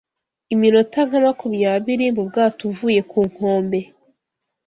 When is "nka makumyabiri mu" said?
1.07-2.21